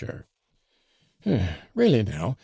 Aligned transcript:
'Eh! 1.27 1.57
re'lly 1.75 2.03
now! 2.03 2.35